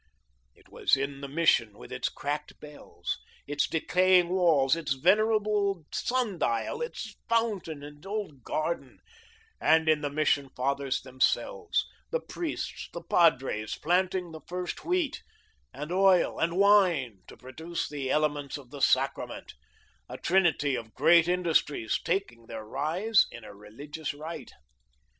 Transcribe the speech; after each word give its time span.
It 0.55 0.69
was 0.69 0.97
in 0.97 1.21
the 1.21 1.27
Mission, 1.27 1.77
with 1.77 1.91
its 1.91 2.09
cracked 2.09 2.59
bells, 2.59 3.19
its 3.45 3.67
decaying 3.67 4.29
walls, 4.29 4.75
its 4.75 4.93
venerable 4.93 5.85
sun 5.93 6.39
dial, 6.39 6.81
its 6.81 7.13
fountain 7.29 7.83
and 7.83 8.03
old 8.03 8.41
garden, 8.43 8.97
and 9.59 9.87
in 9.87 10.01
the 10.01 10.09
Mission 10.09 10.49
Fathers 10.55 11.01
themselves, 11.03 11.85
the 12.09 12.19
priests, 12.19 12.89
the 12.93 13.03
padres, 13.03 13.75
planting 13.75 14.31
the 14.31 14.41
first 14.47 14.83
wheat 14.83 15.21
and 15.71 15.91
oil 15.91 16.39
and 16.39 16.57
wine 16.57 17.21
to 17.27 17.37
produce 17.37 17.87
the 17.87 18.09
elements 18.09 18.57
of 18.57 18.71
the 18.71 18.81
Sacrament 18.81 19.53
a 20.09 20.17
trinity 20.17 20.73
of 20.73 20.95
great 20.95 21.27
industries, 21.27 21.99
taking 22.03 22.47
their 22.47 22.65
rise 22.65 23.27
in 23.29 23.43
a 23.43 23.53
religious 23.53 24.15
rite. 24.15 24.53